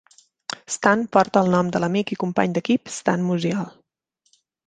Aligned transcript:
Stan 0.75 1.03
porta 1.17 1.43
el 1.45 1.51
nom 1.57 1.69
de 1.75 1.81
l'amic 1.83 2.13
i 2.15 2.17
company 2.25 2.57
d'equip 2.57 2.93
Stan 2.97 3.27
Musial. 3.29 3.71